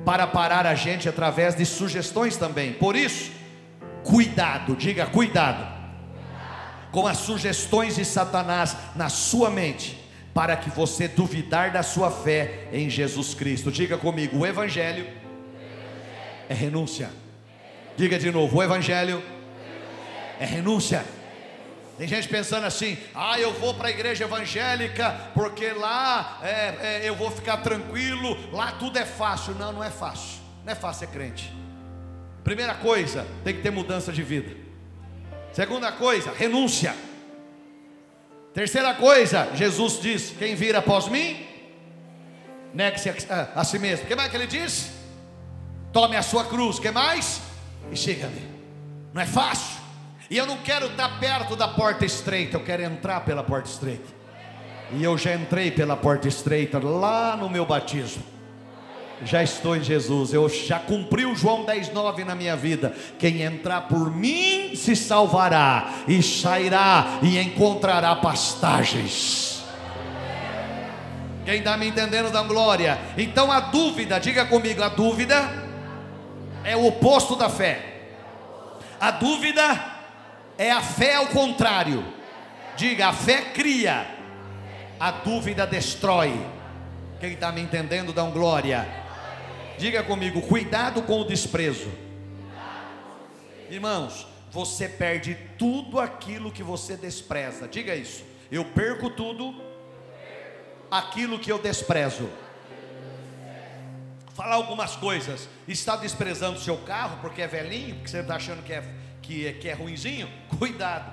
[0.04, 2.74] para parar a gente através de sugestões também.
[2.74, 3.32] Por isso,
[4.04, 5.75] cuidado, diga cuidado
[6.96, 10.00] com as sugestões de Satanás na sua mente,
[10.34, 13.70] para que você duvidar da sua fé em Jesus Cristo.
[13.70, 15.06] Diga comigo: o Evangelho
[16.48, 17.10] é renúncia.
[17.98, 19.22] Diga de novo: o Evangelho
[20.40, 21.04] é renúncia.
[21.98, 27.02] Tem gente pensando assim: ah, eu vou para a igreja evangélica porque lá é, é,
[27.04, 29.54] eu vou ficar tranquilo, lá tudo é fácil.
[29.56, 30.40] Não, não é fácil.
[30.64, 31.54] Não é fácil ser crente.
[32.42, 34.65] Primeira coisa, tem que ter mudança de vida.
[35.56, 36.94] Segunda coisa, renúncia.
[38.54, 41.48] Terceira coisa, Jesus diz: Quem vir após mim,
[42.74, 44.04] negue-se a, a, si mesmo.
[44.04, 44.92] O que mais que ele diz?
[45.94, 47.42] Tome a sua cruz, que mais?
[47.90, 48.42] E siga-me.
[49.14, 49.80] Não é fácil.
[50.30, 54.14] E eu não quero estar perto da porta estreita, eu quero entrar pela porta estreita.
[54.92, 58.35] E eu já entrei pela porta estreita lá no meu batismo.
[59.24, 62.94] Já estou em Jesus, eu já cumpri o João 10,9 na minha vida.
[63.18, 69.64] Quem entrar por mim se salvará, e sairá e encontrará pastagens.
[71.46, 73.00] Quem está me entendendo, dá glória.
[73.18, 75.50] Então a dúvida, diga comigo, a dúvida
[76.64, 77.94] é o oposto da fé.
[79.00, 79.80] A dúvida
[80.58, 82.04] é a fé ao contrário.
[82.76, 84.06] Diga, a fé cria,
[85.00, 86.34] a dúvida destrói.
[87.20, 89.05] Quem está me entendendo, dá glória.
[89.78, 91.92] Diga comigo, cuidado com o desprezo.
[93.70, 97.68] Irmãos, você perde tudo aquilo que você despreza.
[97.68, 98.24] Diga isso.
[98.52, 99.54] Eu perco tudo
[100.90, 102.30] aquilo que eu desprezo.
[104.34, 105.50] Falar algumas coisas.
[105.68, 108.84] Está desprezando seu carro porque é velhinho, porque você está achando que é
[109.26, 111.12] que é, que é ruinzinho, cuidado,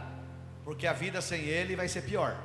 [0.64, 2.37] porque a vida sem ele vai ser pior.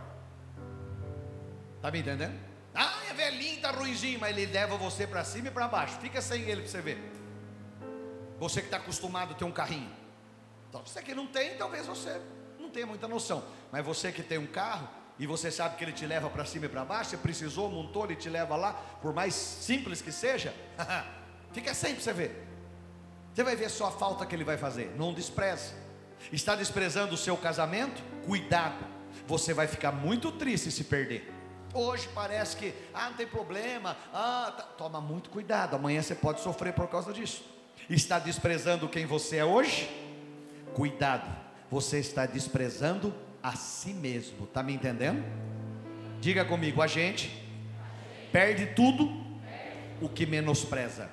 [1.75, 2.46] Está me entendendo?
[2.79, 5.97] Ah, é velhinho, está ruinzinho, mas ele leva você para cima e para baixo.
[5.99, 7.11] Fica sem ele para você ver.
[8.37, 9.91] Você que está acostumado a ter um carrinho.
[10.69, 12.21] Então, você que não tem, talvez você
[12.59, 13.43] não tenha muita noção.
[13.71, 14.87] Mas você que tem um carro
[15.17, 18.05] e você sabe que ele te leva para cima e para baixo, você precisou, montou,
[18.05, 20.53] ele te leva lá, por mais simples que seja,
[21.51, 22.47] fica sem para você ver.
[23.33, 24.93] Você vai ver só a falta que ele vai fazer.
[24.95, 25.73] Não despreze.
[26.31, 28.03] Está desprezando o seu casamento?
[28.23, 28.85] Cuidado.
[29.25, 31.36] Você vai ficar muito triste se perder.
[31.77, 33.95] Hoje parece que, ah, não tem problema.
[34.11, 34.63] Ah, tá.
[34.63, 35.75] toma muito cuidado.
[35.75, 37.43] Amanhã você pode sofrer por causa disso.
[37.87, 39.87] Está desprezando quem você é hoje?
[40.73, 41.29] Cuidado.
[41.69, 43.13] Você está desprezando
[43.43, 44.45] a si mesmo.
[44.45, 45.23] Está me entendendo?
[46.19, 47.31] Diga comigo, a gente
[48.31, 49.23] perde tudo
[50.01, 51.07] o que menospreza.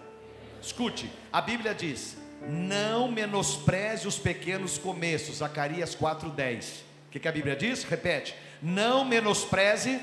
[0.62, 2.16] Escute, a Bíblia diz:
[2.48, 6.80] não menospreze os pequenos começos, Zacarias 4,10.
[7.06, 7.84] O que, que a Bíblia diz?
[7.84, 10.00] Repete: não menospreze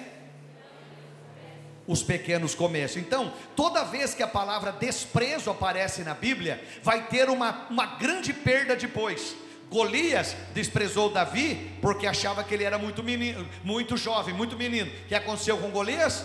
[1.91, 2.95] os pequenos começos.
[2.95, 8.31] Então, toda vez que a palavra desprezo aparece na Bíblia, vai ter uma, uma grande
[8.31, 9.35] perda depois.
[9.69, 14.89] Golias desprezou Davi porque achava que ele era muito menino, muito jovem, muito menino.
[14.89, 16.23] O que aconteceu com Golias?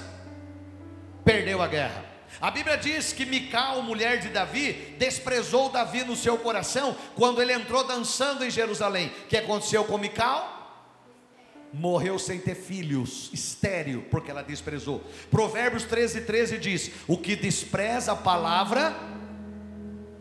[1.24, 2.04] Perdeu a guerra.
[2.40, 7.52] A Bíblia diz que Mical, mulher de Davi, desprezou Davi no seu coração quando ele
[7.52, 9.08] entrou dançando em Jerusalém.
[9.24, 10.55] O que aconteceu com Mical?
[11.72, 15.04] Morreu sem ter filhos, estéreo, porque ela desprezou.
[15.30, 18.94] Provérbios 13, 13 diz: O que despreza a palavra,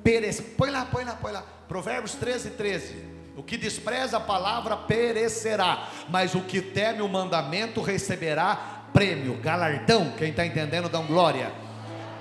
[0.04, 0.42] perece.
[0.42, 1.42] Põe lá, põe lá, põe lá.
[1.68, 2.96] Provérbios 13, 13.
[3.38, 10.14] O que despreza a palavra perecerá, mas o que teme o mandamento receberá prêmio, galardão.
[10.18, 11.52] Quem está entendendo, dá um glória.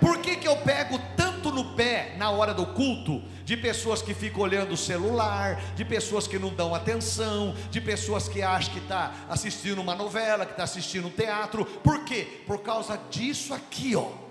[0.01, 3.23] Por que, que eu pego tanto no pé na hora do culto?
[3.45, 8.27] De pessoas que ficam olhando o celular, de pessoas que não dão atenção, de pessoas
[8.29, 11.65] que acham que está assistindo uma novela, que está assistindo um teatro.
[11.65, 12.43] Por quê?
[12.47, 14.25] Por causa disso aqui, ó.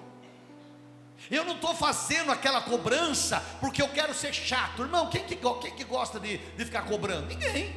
[1.31, 4.81] Eu não estou fazendo aquela cobrança porque eu quero ser chato.
[4.81, 7.27] Irmão, quem que, quem que gosta de, de ficar cobrando?
[7.27, 7.75] Ninguém.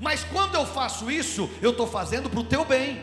[0.00, 3.02] Mas quando eu faço isso, eu estou fazendo para o teu bem.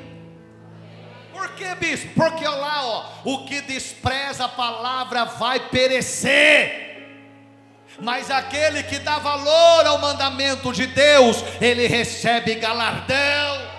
[1.31, 2.09] Por que, bispo?
[2.15, 6.88] Porque olha lá, ó, o que despreza a palavra vai perecer.
[8.01, 13.69] Mas aquele que dá valor ao mandamento de Deus, ele recebe galardão.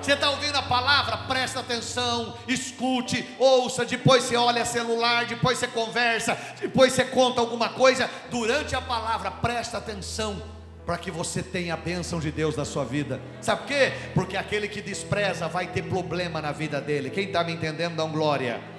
[0.00, 1.18] Você está ouvindo a palavra?
[1.18, 3.84] Presta atenção, escute, ouça.
[3.84, 8.08] Depois você olha celular, depois você conversa, depois você conta alguma coisa.
[8.30, 10.42] Durante a palavra, presta atenção
[10.86, 13.20] para que você tenha a bênção de Deus na sua vida.
[13.42, 13.92] Sabe por quê?
[14.14, 17.10] Porque aquele que despreza vai ter problema na vida dele.
[17.10, 18.77] Quem está me entendendo, dá um glória.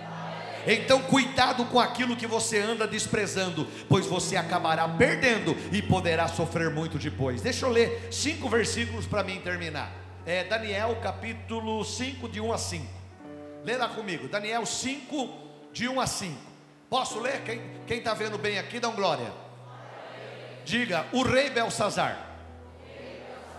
[0.68, 6.70] Então, cuidado com aquilo que você anda desprezando, pois você acabará perdendo e poderá sofrer
[6.70, 7.42] muito depois.
[7.42, 9.92] Deixa eu ler cinco versículos para mim terminar.
[10.26, 12.86] É Daniel capítulo 5, de 1 a 5.
[13.64, 15.30] Lê lá comigo, Daniel 5,
[15.72, 16.38] de 1 a 5.
[16.90, 17.42] Posso ler?
[17.88, 19.32] Quem está vendo bem aqui, dá um glória.
[20.66, 22.28] Diga, o rei Belsazar.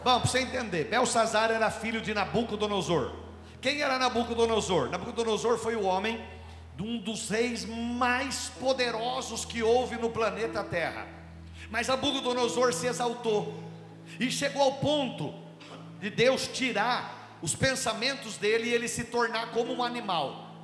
[0.05, 3.13] Bom, para você entender, Belsazar era filho de Nabucodonosor.
[3.61, 4.91] Quem era Nabucodonosor?
[4.91, 6.21] Nabucodonosor foi o homem
[6.81, 11.07] de um dos reis mais poderosos que houve no planeta Terra.
[11.69, 13.62] Mas Nabucodonosor se exaltou
[14.19, 15.35] e chegou ao ponto
[16.01, 20.55] de Deus tirar os pensamentos dele e ele se tornar como um animal.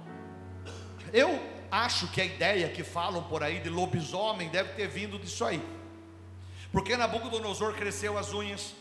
[1.12, 1.38] Eu
[1.70, 5.62] acho que a ideia que falam por aí de lobisomem deve ter vindo disso aí.
[6.72, 8.74] Porque Nabucodonosor cresceu as unhas.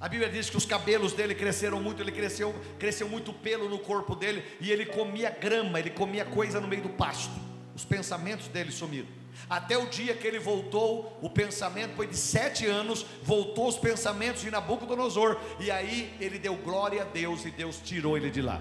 [0.00, 3.78] A Bíblia diz que os cabelos dele cresceram muito, ele cresceu, cresceu muito pelo no
[3.78, 7.32] corpo dele e ele comia grama, ele comia coisa no meio do pasto.
[7.74, 9.08] Os pensamentos dele sumiram.
[9.50, 14.42] Até o dia que ele voltou, o pensamento foi de sete anos, voltou os pensamentos
[14.42, 18.60] de Nabucodonosor, e aí ele deu glória a Deus e Deus tirou ele de lá.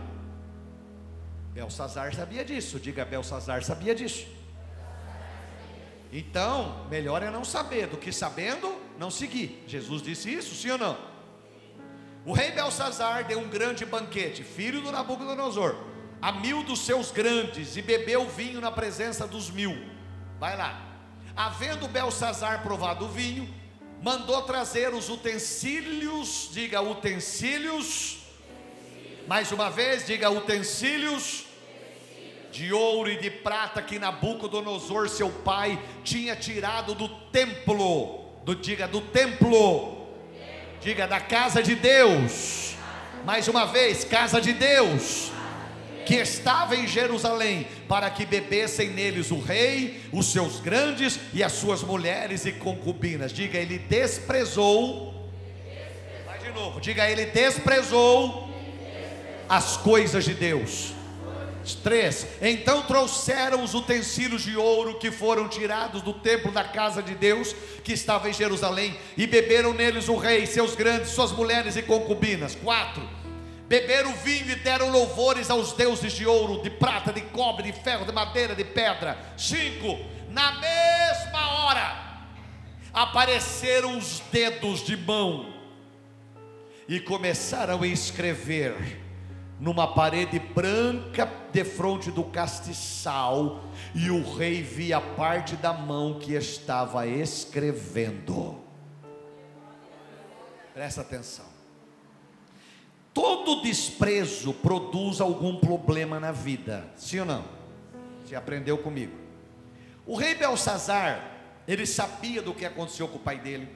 [1.54, 4.28] Belsazar sabia disso, diga Belsazar sabia disso.
[6.12, 9.63] Então, melhor é não saber do que sabendo não seguir.
[9.67, 11.16] Jesus disse isso, sim ou não?
[12.28, 15.78] O rei Belsazar deu um grande banquete, filho do Nabucodonosor,
[16.22, 19.74] a mil dos seus grandes, e bebeu vinho na presença dos mil.
[20.38, 20.78] Vai lá.
[21.34, 23.48] Havendo Belsazar provado o vinho,
[24.04, 28.18] mandou trazer os utensílios, diga utensílios.
[29.26, 31.46] Mais uma vez, diga utensílios
[32.52, 38.86] de ouro e de prata que Nabucodonosor, seu pai, tinha tirado do templo, do diga
[38.86, 39.97] do templo,
[40.88, 42.73] diga da casa de Deus.
[43.26, 45.34] Mais uma vez, casa de Deus
[46.06, 51.52] que estava em Jerusalém, para que bebessem neles o rei, os seus grandes e as
[51.52, 53.34] suas mulheres e concubinas.
[53.34, 55.30] Diga, ele desprezou.
[56.26, 58.50] Vai de novo, diga, ele desprezou
[59.50, 60.93] as coisas de Deus.
[61.75, 62.27] 3.
[62.41, 67.56] Então trouxeram os utensílios de ouro que foram tirados do templo da casa de Deus,
[67.84, 72.56] que estava em Jerusalém, e beberam neles o rei, seus grandes, suas mulheres e concubinas.
[72.56, 73.17] 4
[73.67, 78.06] beberam vinho e deram louvores aos deuses de ouro, de prata, de cobre, de ferro,
[78.06, 79.17] de madeira, de pedra.
[79.38, 79.99] 5.
[80.30, 82.08] Na mesma hora
[82.93, 85.53] apareceram os dedos de mão
[86.88, 89.01] e começaram a escrever
[89.60, 93.63] numa parede branca de frente do castiçal,
[93.96, 98.60] e o rei via parte da mão que estava escrevendo.
[100.74, 101.46] Presta atenção.
[103.13, 107.43] Todo desprezo produz algum problema na vida, sim ou não?
[108.24, 109.13] Você aprendeu comigo.
[110.06, 111.32] O rei Belsazar,
[111.67, 113.67] ele sabia do que aconteceu com o pai dele.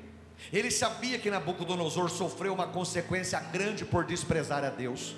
[0.54, 5.16] Ele sabia que Nabucodonosor sofreu uma consequência grande por desprezar a Deus.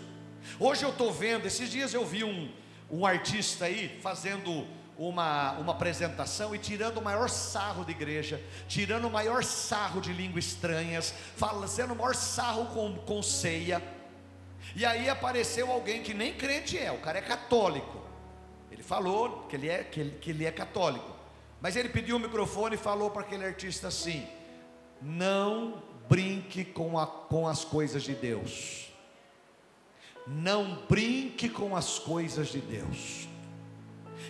[0.59, 2.51] Hoje eu estou vendo, esses dias eu vi um,
[2.89, 9.05] um artista aí fazendo uma, uma apresentação e tirando o maior sarro de igreja, tirando
[9.05, 13.81] o maior sarro de línguas estranhas, fazendo o maior sarro com, com ceia.
[14.75, 18.01] E aí apareceu alguém que nem crente é, o cara é católico.
[18.71, 21.11] Ele falou que ele é, que ele, que ele é católico.
[21.61, 24.27] Mas ele pediu o microfone e falou para aquele artista assim:
[25.01, 28.92] Não brinque com, a, com as coisas de Deus.
[30.27, 33.27] Não brinque com as coisas de Deus.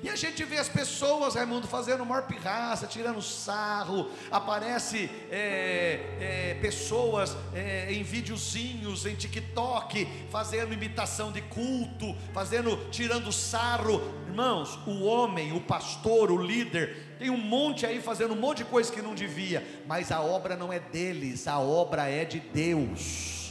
[0.02, 4.10] E a gente vê as pessoas, Raimundo, fazendo maior pirraça, tirando sarro.
[4.30, 13.32] Aparece é, é, pessoas é, em videozinhos, em TikTok, fazendo imitação de culto, fazendo, tirando
[13.32, 14.02] sarro.
[14.28, 18.66] Irmãos, o homem, o pastor, o líder, tem um monte aí fazendo um monte de
[18.66, 23.43] coisa que não devia, mas a obra não é deles, a obra é de Deus.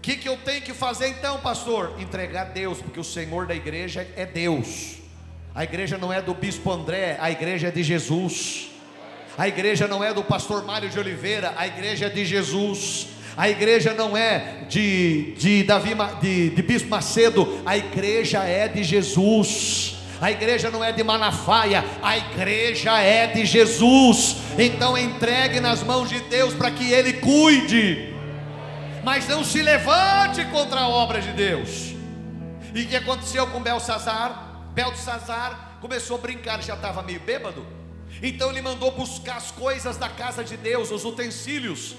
[0.00, 1.94] O que, que eu tenho que fazer então, pastor?
[1.98, 4.94] Entregar a Deus, porque o Senhor da igreja é Deus.
[5.54, 8.70] A igreja não é do bispo André, a igreja é de Jesus.
[9.36, 13.08] A igreja não é do pastor Mário de Oliveira, a igreja é de Jesus.
[13.36, 15.90] A igreja não é de, de Davi
[16.22, 19.96] de, de Bispo Macedo, a igreja é de Jesus.
[20.18, 24.36] A igreja não é de Malafaia, a igreja é de Jesus.
[24.58, 28.18] Então entregue nas mãos de Deus para que Ele cuide
[29.02, 31.94] mas não se levante contra a obra de Deus.
[32.74, 34.70] E o que aconteceu com Belsazar?
[34.72, 37.66] Belsazar começou a brincar, já estava meio bêbado.
[38.22, 41.94] Então ele mandou buscar as coisas da casa de Deus, os utensílios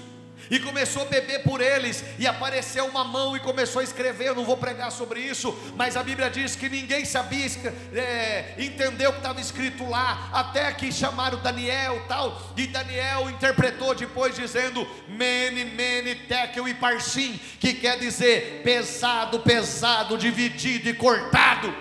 [0.52, 4.28] e começou a beber por eles, e apareceu uma mão e começou a escrever.
[4.28, 7.46] Eu não vou pregar sobre isso, mas a Bíblia diz que ninguém sabia
[7.94, 13.94] é, entender o que estava escrito lá, até que chamaram Daniel tal, e Daniel interpretou
[13.94, 21.74] depois dizendo Mene, Mene, Tekel e Parsim, que quer dizer pesado, pesado, dividido e cortado.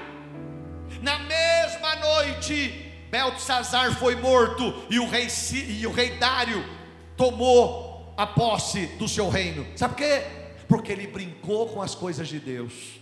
[1.01, 5.27] Na mesma noite, Beltesazar foi morto e o rei,
[5.67, 6.63] e o rei Dário
[7.17, 7.90] tomou
[8.21, 9.65] a posse do seu reino.
[9.75, 10.23] Sabe por quê?
[10.67, 12.99] Porque ele brincou com as coisas de Deus.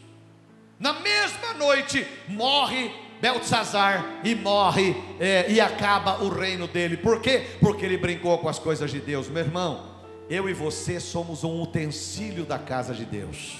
[0.79, 2.89] Na mesma noite morre
[3.19, 6.95] Beltzazar e morre é, e acaba o reino dele.
[6.95, 7.45] Por quê?
[7.59, 9.27] Porque ele brincou com as coisas de Deus.
[9.27, 9.93] Meu irmão,
[10.29, 13.57] eu e você somos um utensílio da casa de Deus.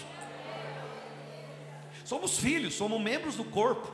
[2.06, 3.92] Somos filhos, somos membros do corpo.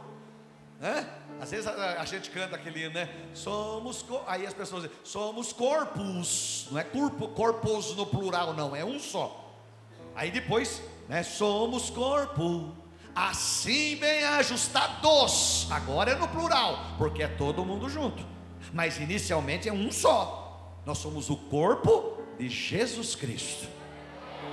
[0.79, 1.07] Né?
[1.39, 3.09] Às vezes a, a, gente canta aquele, né?
[3.33, 8.85] Somos, aí as pessoas dizem, somos corpos, não é corpo, corpos no plural, não, é
[8.85, 9.53] um só.
[10.15, 11.23] Aí depois, né?
[11.23, 12.73] Somos corpo,
[13.13, 15.67] assim bem ajustados.
[15.69, 18.25] Agora é no plural, porque é todo mundo junto.
[18.73, 20.79] Mas inicialmente é um só.
[20.85, 23.67] Nós somos o corpo de Jesus Cristo.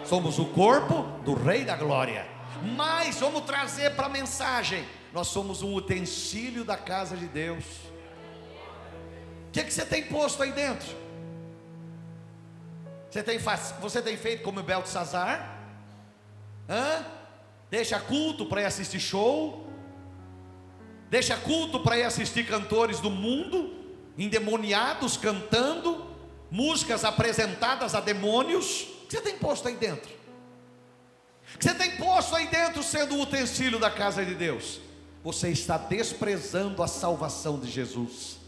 [0.04, 2.26] Somos o corpo do Rei da Glória.
[2.76, 7.64] Mas vamos trazer para a mensagem: nós somos um utensílio da casa de Deus.
[9.48, 10.88] O que, que você tem posto aí dentro?
[13.10, 13.38] Você tem,
[13.80, 15.58] você tem feito como Beltesazar?
[16.66, 17.04] Hã?
[17.70, 19.70] Deixa culto para ir assistir show?
[21.10, 23.74] Deixa culto para ir assistir cantores do mundo,
[24.16, 26.06] endemoniados cantando,
[26.50, 28.82] músicas apresentadas a demônios?
[29.04, 30.10] O que você tem posto aí dentro?
[31.54, 34.80] O que você tem posto aí dentro sendo o utensílio da casa de Deus?
[35.22, 38.38] Você está desprezando a salvação de Jesus.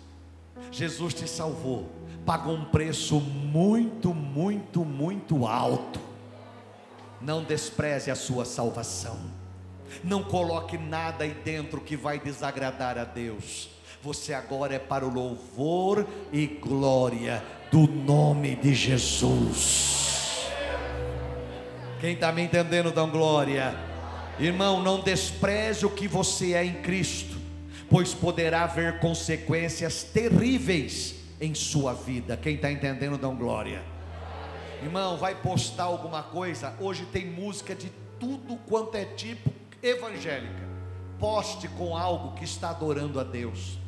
[0.73, 1.89] Jesus te salvou,
[2.27, 6.01] pagou um preço muito, muito, muito alto.
[7.21, 9.19] Não despreze a sua salvação.
[10.03, 13.71] Não coloque nada aí dentro que vai desagradar a Deus.
[14.03, 20.49] Você agora é para o louvor e glória do nome de Jesus.
[22.01, 23.94] Quem está me entendendo, dão glória.
[24.39, 27.37] Irmão, não despreze o que você é em Cristo,
[27.89, 32.37] pois poderá haver consequências terríveis em sua vida.
[32.37, 33.83] Quem está entendendo, dão glória.
[34.83, 36.75] Irmão, vai postar alguma coisa?
[36.81, 39.51] Hoje tem música de tudo quanto é tipo
[39.83, 40.65] evangélica.
[41.19, 43.79] Poste com algo que está adorando a Deus.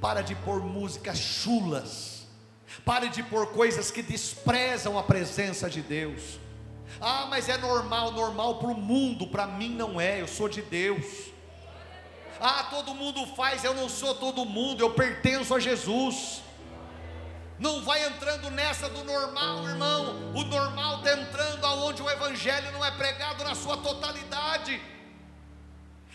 [0.00, 2.26] Para de pôr músicas chulas.
[2.84, 6.40] Pare de pôr coisas que desprezam a presença de Deus.
[7.00, 10.62] Ah, mas é normal, normal para o mundo, para mim não é, eu sou de
[10.62, 11.04] Deus.
[12.40, 16.42] Ah, todo mundo faz, eu não sou todo mundo, eu pertenço a Jesus.
[17.58, 20.32] Não vai entrando nessa do normal, irmão.
[20.34, 24.80] O normal está entrando aonde o evangelho não é pregado na sua totalidade.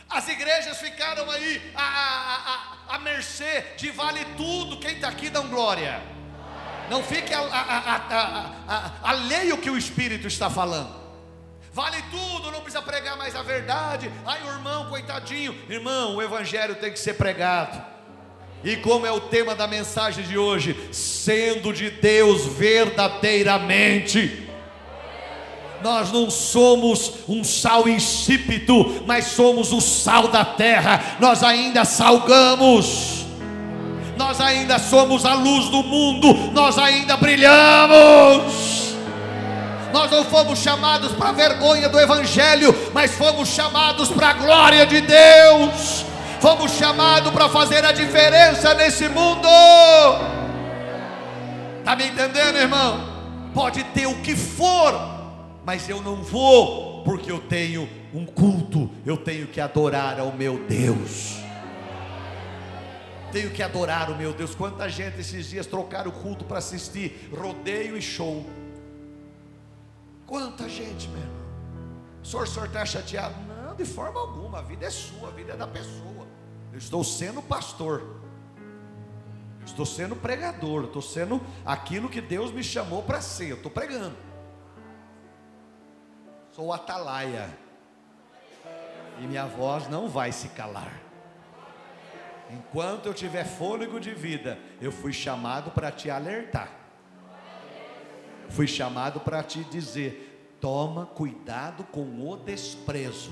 [0.10, 4.80] As igrejas ficaram aí a, a, a, a mercê de vale tudo.
[4.80, 6.15] Quem está aqui dá glória.
[6.90, 7.34] Não fique
[9.04, 11.04] alheio que o Espírito está falando.
[11.74, 14.10] Vale tudo, não precisa pregar mais a verdade.
[14.26, 15.54] Ai, o irmão, coitadinho.
[15.70, 17.84] Irmão, o Evangelho tem que ser pregado.
[18.64, 24.48] E como é o tema da mensagem de hoje, sendo de Deus verdadeiramente.
[25.84, 31.18] Nós não somos um sal insípido, mas somos o sal da terra.
[31.20, 33.25] Nós ainda salgamos.
[34.18, 38.96] Nós ainda somos a luz do mundo, nós ainda brilhamos.
[39.94, 44.86] Nós não fomos chamados para a vergonha do Evangelho, mas fomos chamados para a glória
[44.86, 46.06] de Deus
[46.46, 49.48] fomos chamados para fazer a diferença nesse mundo.
[51.80, 53.16] Está me entendendo, irmão?
[53.52, 54.94] Pode ter o que for,
[55.66, 60.60] mas eu não vou, porque eu tenho um culto, eu tenho que adorar ao meu
[60.70, 61.45] Deus.
[63.32, 64.56] Tenho que adorar o meu Deus.
[64.56, 68.46] Quanta gente esses dias trocaram o culto para assistir rodeio e show.
[70.26, 71.46] Quanta gente, meu irmão.
[72.24, 73.36] O senhor, o senhor está chateado?
[73.44, 74.60] Não, de forma alguma.
[74.60, 76.26] A vida é sua, a vida é da pessoa.
[76.72, 78.04] Eu estou sendo pastor.
[79.66, 80.86] estou sendo pregador.
[80.86, 83.52] estou sendo aquilo que Deus me chamou para ser.
[83.52, 84.16] Eu estou pregando.
[86.52, 87.50] Sou atalaia.
[89.20, 91.05] E minha voz não vai se calar.
[92.50, 96.70] Enquanto eu tiver fôlego de vida, eu fui chamado para te alertar.
[98.50, 103.32] Fui chamado para te dizer: toma cuidado com o desprezo.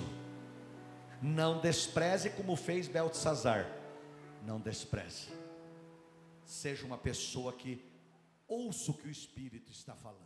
[1.22, 3.66] Não despreze como fez Beltesazar.
[4.46, 5.30] Não despreze.
[6.44, 7.82] Seja uma pessoa que
[8.48, 10.23] ouça o que o Espírito está falando.